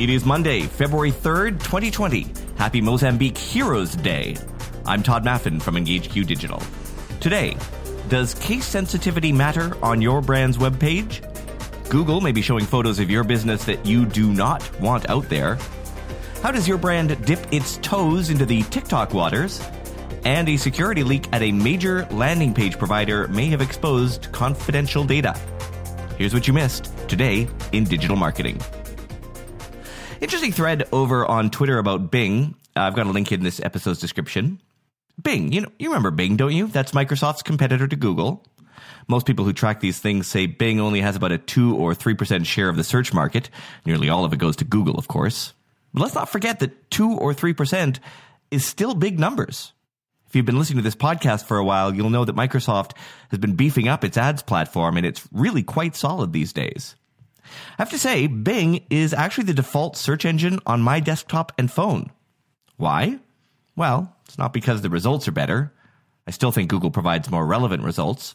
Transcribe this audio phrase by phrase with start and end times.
[0.00, 2.26] It is Monday, February 3rd, 2020.
[2.56, 4.34] Happy Mozambique Heroes Day.
[4.86, 6.62] I'm Todd Maffin from EngageQ Digital.
[7.20, 7.54] Today,
[8.08, 11.20] does case sensitivity matter on your brand's webpage?
[11.90, 15.58] Google may be showing photos of your business that you do not want out there.
[16.42, 19.62] How does your brand dip its toes into the TikTok waters?
[20.24, 25.38] And a security leak at a major landing page provider may have exposed confidential data.
[26.16, 28.62] Here's what you missed today in digital marketing.
[30.20, 32.54] Interesting thread over on Twitter about Bing.
[32.76, 34.60] Uh, I've got a link in this episode's description.
[35.20, 36.66] Bing, you know, you remember Bing, don't you?
[36.66, 38.44] That's Microsoft's competitor to Google.
[39.08, 42.44] Most people who track these things say Bing only has about a 2 or 3%
[42.44, 43.48] share of the search market.
[43.86, 45.54] Nearly all of it goes to Google, of course.
[45.94, 47.98] But let's not forget that 2 or 3%
[48.50, 49.72] is still big numbers.
[50.28, 52.92] If you've been listening to this podcast for a while, you'll know that Microsoft
[53.30, 56.94] has been beefing up its ads platform and it's really quite solid these days.
[57.78, 61.70] I have to say, Bing is actually the default search engine on my desktop and
[61.70, 62.10] phone.
[62.76, 63.18] Why?
[63.76, 65.72] Well, it's not because the results are better.
[66.26, 68.34] I still think Google provides more relevant results.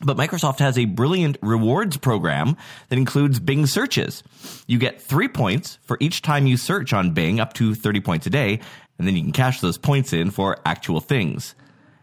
[0.00, 2.56] But Microsoft has a brilliant rewards program
[2.88, 4.22] that includes Bing searches.
[4.66, 8.26] You get three points for each time you search on Bing, up to 30 points
[8.26, 8.60] a day,
[8.98, 11.54] and then you can cash those points in for actual things.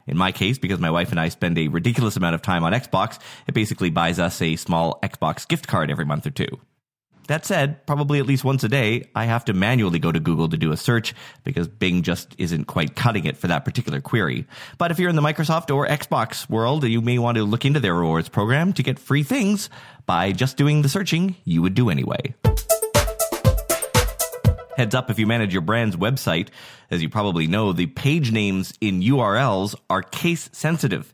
[0.07, 2.73] In my case, because my wife and I spend a ridiculous amount of time on
[2.73, 6.59] Xbox, it basically buys us a small Xbox gift card every month or two.
[7.27, 10.49] That said, probably at least once a day, I have to manually go to Google
[10.49, 11.13] to do a search
[11.45, 14.45] because Bing just isn't quite cutting it for that particular query.
[14.77, 17.79] But if you're in the Microsoft or Xbox world, you may want to look into
[17.79, 19.69] their rewards program to get free things
[20.05, 22.35] by just doing the searching you would do anyway.
[24.77, 26.49] Heads up if you manage your brand's website,
[26.89, 31.13] as you probably know, the page names in URLs are case sensitive.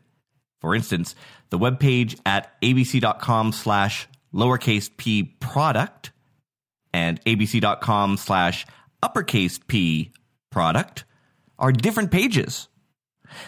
[0.60, 1.14] For instance,
[1.50, 6.12] the web page at abc.com slash lowercase p product
[6.92, 8.66] and abc.com slash
[9.02, 10.12] uppercase p
[10.50, 11.04] product
[11.58, 12.68] are different pages.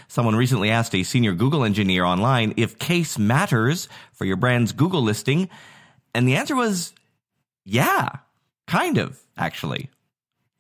[0.09, 5.03] Someone recently asked a senior Google engineer online if case matters for your brand's Google
[5.03, 5.49] listing,
[6.15, 6.93] and the answer was
[7.65, 8.09] yeah,
[8.67, 9.91] kind of, actually.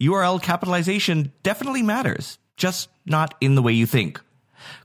[0.02, 4.20] URL capitalization definitely matters, just not in the way you think.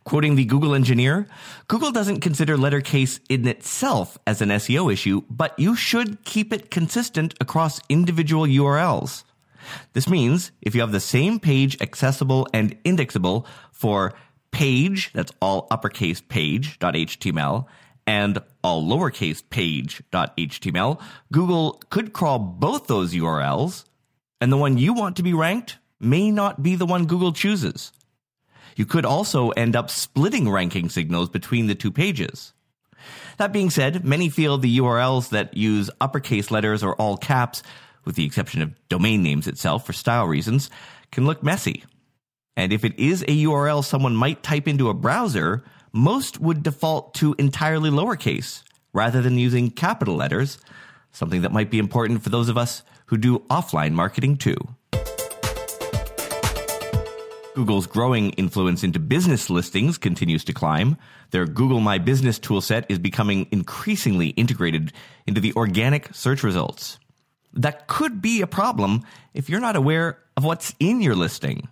[0.03, 1.27] Quoting the Google engineer,
[1.67, 6.53] Google doesn't consider letter case in itself as an SEO issue, but you should keep
[6.53, 9.23] it consistent across individual URLs.
[9.93, 14.13] This means if you have the same page accessible and indexable for
[14.51, 17.65] page, that's all uppercase page.html,
[18.05, 21.01] and all lowercase page.html,
[21.31, 23.83] Google could crawl both those URLs
[24.39, 27.91] and the one you want to be ranked may not be the one Google chooses.
[28.75, 32.53] You could also end up splitting ranking signals between the two pages.
[33.37, 37.63] That being said, many feel the URLs that use uppercase letters or all caps,
[38.05, 40.69] with the exception of domain names itself for style reasons,
[41.11, 41.83] can look messy.
[42.55, 47.13] And if it is a URL someone might type into a browser, most would default
[47.15, 50.57] to entirely lowercase rather than using capital letters,
[51.11, 54.55] something that might be important for those of us who do offline marketing too.
[57.55, 60.95] Google's growing influence into business listings continues to climb.
[61.31, 64.93] Their Google My Business toolset is becoming increasingly integrated
[65.25, 66.99] into the organic search results.
[67.53, 69.01] That could be a problem
[69.33, 71.67] if you're not aware of what's in your listing.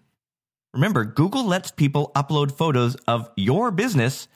[0.74, 4.28] Remember, Google lets people upload photos of your business,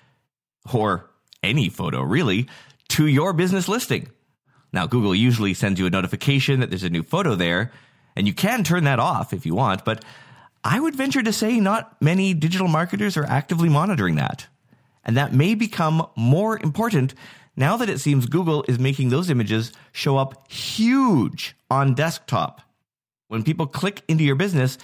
[0.71, 1.09] or
[1.41, 2.47] any photo really,
[2.89, 4.09] to your business listing.
[4.71, 7.71] Now, Google usually sends you a notification that there's a new photo there,
[8.15, 10.03] and you can turn that off if you want, but
[10.63, 14.47] I would venture to say not many digital marketers are actively monitoring that.
[15.03, 17.13] And that may become more important
[17.55, 22.61] now that it seems Google is making those images show up huge on desktop.
[23.27, 24.77] When people click into your business,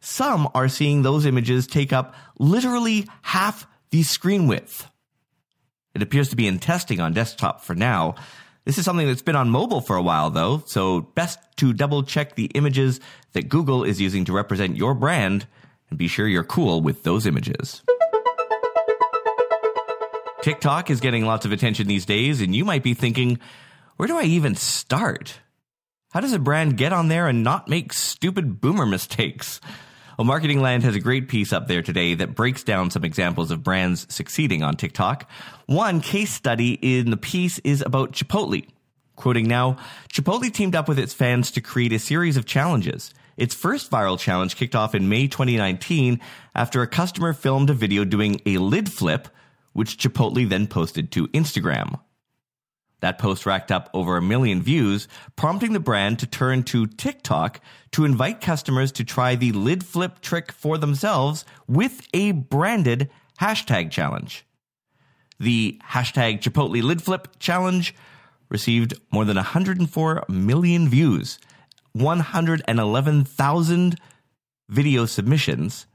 [0.00, 4.88] some are seeing those images take up literally half the screen width.
[5.94, 8.14] It appears to be in testing on desktop for now,
[8.64, 12.02] this is something that's been on mobile for a while though, so best to double
[12.02, 13.00] check the images
[13.32, 15.46] that Google is using to represent your brand
[15.90, 17.82] and be sure you're cool with those images.
[20.42, 23.38] TikTok is getting lots of attention these days, and you might be thinking,
[23.96, 25.38] where do I even start?
[26.10, 29.60] How does a brand get on there and not make stupid boomer mistakes?
[30.22, 33.50] Well, Marketing Land has a great piece up there today that breaks down some examples
[33.50, 35.28] of brands succeeding on TikTok.
[35.66, 38.64] One case study in the piece is about Chipotle.
[39.16, 39.78] Quoting now,
[40.12, 43.12] Chipotle teamed up with its fans to create a series of challenges.
[43.36, 46.20] Its first viral challenge kicked off in May 2019
[46.54, 49.26] after a customer filmed a video doing a lid flip,
[49.72, 51.98] which Chipotle then posted to Instagram.
[53.02, 57.60] That post racked up over a million views, prompting the brand to turn to TikTok
[57.90, 63.10] to invite customers to try the lid flip trick for themselves with a branded
[63.40, 64.46] hashtag challenge.
[65.40, 67.92] The hashtag Chipotle lid flip challenge
[68.48, 71.40] received more than 104 million views,
[71.94, 74.00] 111,000
[74.68, 75.86] video submissions,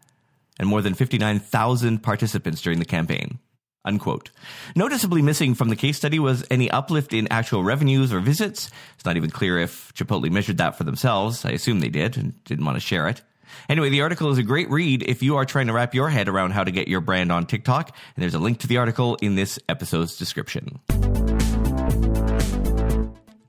[0.59, 3.39] and more than 59,000 participants during the campaign.
[3.87, 4.31] Unquote.
[4.75, 8.69] Noticeably missing from the case study was any uplift in actual revenues or visits.
[8.95, 11.45] It's not even clear if Chipotle measured that for themselves.
[11.45, 13.21] I assume they did and didn't want to share it.
[13.69, 16.27] Anyway, the article is a great read if you are trying to wrap your head
[16.27, 17.95] around how to get your brand on TikTok.
[18.15, 20.79] And there's a link to the article in this episode's description.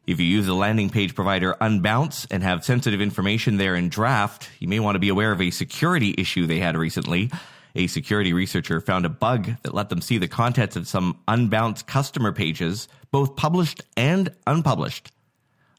[0.06, 4.49] If you use the landing page provider Unbounce and have sensitive information there in draft,
[4.61, 7.31] you may want to be aware of a security issue they had recently
[7.75, 11.87] a security researcher found a bug that let them see the contents of some Unbounce
[11.87, 15.11] customer pages, both published and unpublished.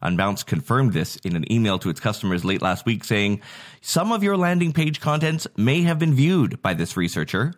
[0.01, 3.41] Unbounce confirmed this in an email to its customers late last week saying,
[3.81, 7.53] Some of your landing page contents may have been viewed by this researcher.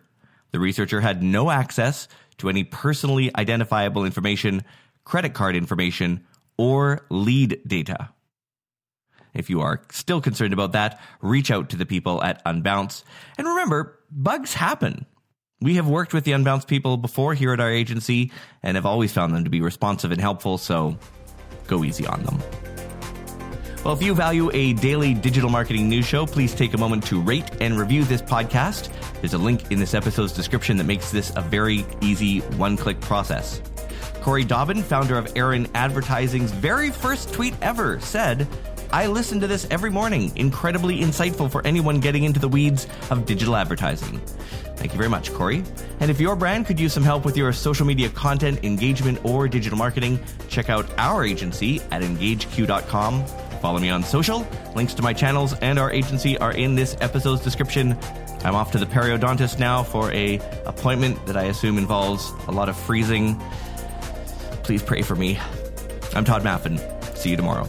[0.50, 2.08] The researcher had no access
[2.38, 4.64] to any personally identifiable information,
[5.04, 6.24] credit card information,
[6.56, 8.10] or lead data.
[9.34, 13.02] If you are still concerned about that, reach out to the people at Unbounce.
[13.38, 15.06] And remember, bugs happen.
[15.60, 18.32] We have worked with the Unbounce people before here at our agency
[18.62, 20.98] and have always found them to be responsive and helpful, so
[21.66, 22.42] go easy on them.
[23.84, 27.20] Well, if you value a daily digital marketing news show, please take a moment to
[27.20, 28.92] rate and review this podcast.
[29.20, 33.00] There's a link in this episode's description that makes this a very easy one click
[33.00, 33.60] process.
[34.20, 38.46] Corey Dobbin, founder of Aaron Advertising's very first tweet ever, said,
[38.92, 40.36] I listen to this every morning.
[40.36, 44.18] Incredibly insightful for anyone getting into the weeds of digital advertising.
[44.76, 45.64] Thank you very much, Corey.
[46.00, 49.48] And if your brand could use some help with your social media content, engagement, or
[49.48, 53.24] digital marketing, check out our agency at engageq.com.
[53.62, 54.46] Follow me on social.
[54.74, 57.96] Links to my channels and our agency are in this episode's description.
[58.44, 60.36] I'm off to the periodontist now for a
[60.66, 63.40] appointment that I assume involves a lot of freezing.
[64.64, 65.38] Please pray for me.
[66.14, 66.78] I'm Todd Maffin.
[67.16, 67.68] See you tomorrow.